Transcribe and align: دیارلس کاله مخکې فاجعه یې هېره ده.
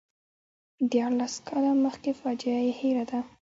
دیارلس 0.91 1.33
کاله 1.47 1.71
مخکې 1.85 2.11
فاجعه 2.19 2.59
یې 2.65 2.73
هېره 2.79 3.03
ده. 3.09 3.19